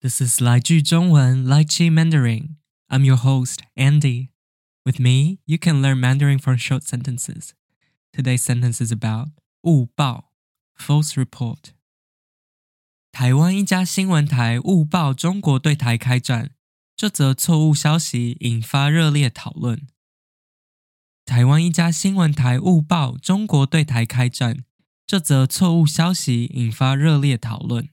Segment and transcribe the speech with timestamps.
[0.00, 2.56] This is 来句中文 Lychee Mandarin.
[2.88, 4.28] I'm your host, Andy.
[4.84, 7.54] With me, you can learn Mandarin from short sentences.
[8.12, 9.30] Today's sentence is about
[9.62, 10.32] 误报
[10.78, 11.72] false report.
[13.10, 16.50] 台湾一家新闻台误报中国对台开战，
[16.94, 19.88] 这则错误消息引发热烈讨论。
[21.24, 24.64] 台湾一家新闻台误报中国对台开战，
[25.06, 27.88] 这则错误消息引发热烈讨论。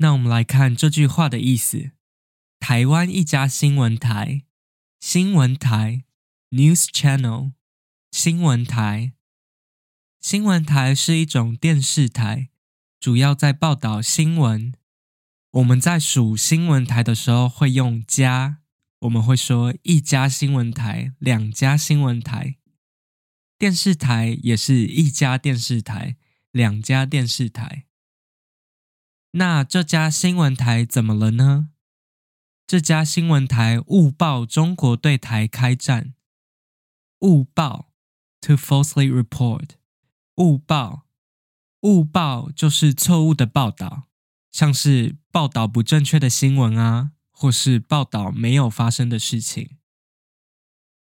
[0.00, 1.90] 那我们来看这句话的意思：
[2.60, 4.44] 台湾一家新闻台，
[5.00, 6.04] 新闻台
[6.50, 7.52] （news channel），
[8.12, 9.14] 新闻台，
[10.20, 12.48] 新闻台是一种电视台，
[13.00, 14.72] 主要在报道新闻。
[15.50, 18.58] 我们在数新闻台的时候会用家，
[19.00, 22.58] 我们会说一家新闻台、两家新闻台。
[23.58, 26.16] 电视台也是一家电视台、
[26.52, 27.87] 两家电视台。
[29.32, 31.68] 那这家新闻台怎么了呢？
[32.66, 36.14] 这家新闻台误报中国对台开战。
[37.20, 37.92] 误报
[38.40, 39.70] ，to falsely report。
[40.36, 41.06] 误报，
[41.80, 44.08] 误报就是错误的报道，
[44.50, 49.78] 像是报道不正确的新闻啊，或是报道没有发生的事情。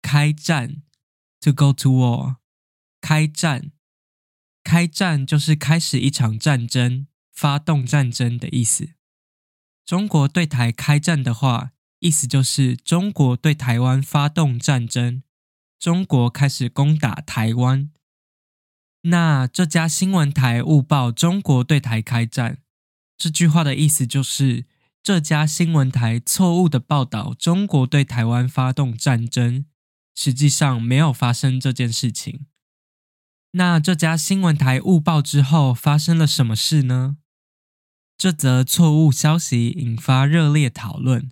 [0.00, 0.82] 开战
[1.40, 2.36] ，to go to war。
[3.00, 3.72] 开战，
[4.62, 7.06] 开战就是开始一场战争。
[7.40, 8.94] 发动战争的意思。
[9.84, 15.22] 中国对台开战的话，意思就是中国对台湾发动战争，
[15.78, 17.92] 中国开始攻打台湾。
[19.02, 22.58] 那这家新闻台误报中国对台开战，
[23.16, 24.66] 这句话的意思就是
[25.00, 29.64] 这家新闻台错误的报道中国对台湾发动战争，
[30.16, 32.46] 实际上没有发生这件事情。
[33.52, 37.16] 那这家新闻台误报之后发生了什么事呢？
[38.18, 41.30] 这则错误消息引发热烈讨论。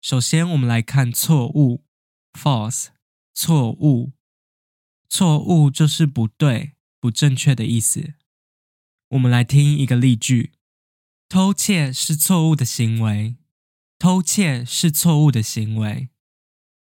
[0.00, 1.84] 首先，我们来看错误
[2.32, 2.90] （false）。
[3.34, 4.12] 错误，
[5.08, 8.14] 错误就是不对、不正确的意思。
[9.08, 10.52] 我们来听一个例句：
[11.28, 13.36] 偷窃是错误的行为。
[13.98, 16.10] 偷窃是错误的行为。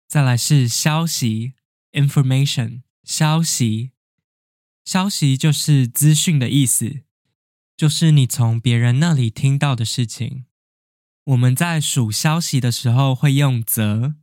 [0.09, 1.53] 再来是消息
[1.93, 2.81] （information）。
[3.05, 3.93] 消息，
[4.87, 7.03] 消息就是资讯的意思。
[7.83, 10.45] 就是你从别人那里听到的事情。
[11.25, 14.15] 我们在数消息的时候会用则，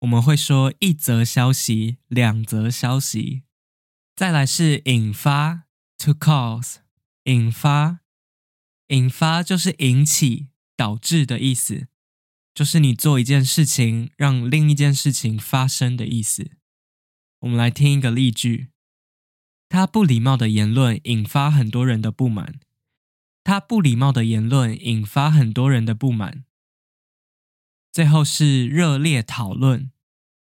[0.00, 3.44] 我们会说一则消息、两则消息。
[4.16, 5.66] 再来是引发
[5.96, 6.78] ，to cause，
[7.26, 8.00] 引发，
[8.88, 11.86] 引发就是引起、导致的意思，
[12.52, 16.50] 就是你做一件事情让另一件事情发生的意思。
[17.42, 18.70] 我们来听一个例句：
[19.68, 22.58] 他不礼貌的言论引发很多人的不满。
[23.44, 26.44] 他不礼貌的言论引发很多人的不满。
[27.92, 29.92] 最后是热烈讨论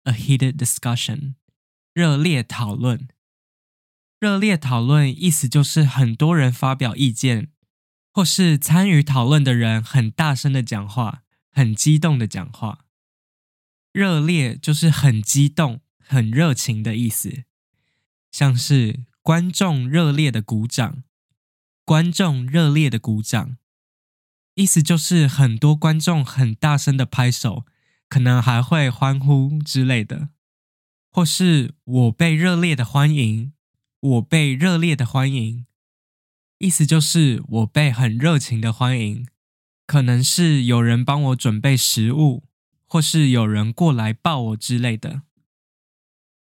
[0.04, 1.34] ，a heated discussion。
[1.94, 3.10] 热烈讨论，
[4.18, 7.52] 热烈讨论意思就是很多人发表意见，
[8.14, 12.86] 或是参与讨论的人很大声的讲话，很激动的讲话。
[13.92, 17.44] 热烈就是很激动、很热情的意思，
[18.32, 21.04] 像是观众热烈的鼓掌。
[21.84, 23.58] 观众热烈的鼓掌，
[24.56, 27.66] 意思就是很多观众很大声的拍手，
[28.08, 30.30] 可能还会欢呼之类的，
[31.12, 33.54] 或是我被热烈的欢迎，
[34.00, 35.66] 我被热烈的欢迎，
[36.60, 39.28] 意思就是我被很热情的欢迎，
[39.86, 42.44] 可能是有人帮我准备食物，
[42.86, 45.24] 或是有人过来抱我之类的。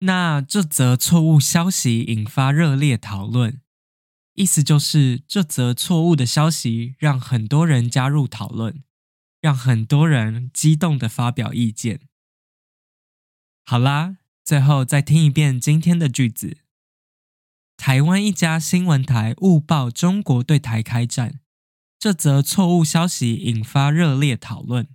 [0.02, 3.62] 那这则错误消息引发热烈讨论。
[4.40, 8.86] 意思就是，这则错误的消息让很多人加入讨论，
[9.42, 12.00] 让很多人激动的发表意见。
[13.66, 16.60] 好啦，最后再听一遍今天的句子：
[17.76, 21.42] 台湾一家新闻台误报中国对台开战，
[22.00, 24.88] 这则错误消息引发热烈讨论。